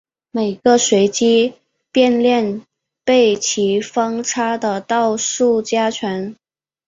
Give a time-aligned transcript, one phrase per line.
[0.31, 1.53] 每个随机
[1.91, 2.65] 变量
[3.05, 6.35] 被其方差的倒数加权。